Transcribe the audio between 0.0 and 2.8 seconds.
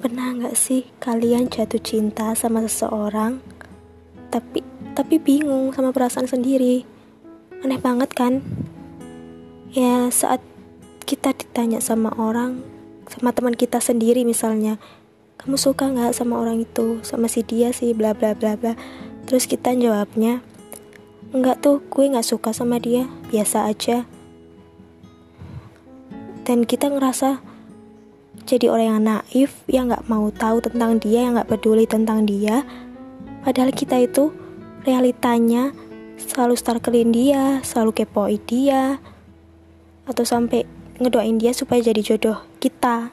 Pernah nggak sih kalian jatuh cinta sama